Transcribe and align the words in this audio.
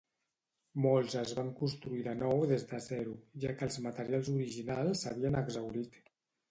Molts 0.85 1.15
es 1.19 1.33
van 1.39 1.51
construir 1.59 2.01
de 2.09 2.15
nou 2.23 2.41
des 2.53 2.65
de 2.73 2.81
zero, 2.89 3.15
ja 3.45 3.55
que 3.61 3.69
els 3.71 3.81
materials 3.91 4.35
originals 4.39 5.05
s'havien 5.07 5.41
exhaurit. 5.47 6.05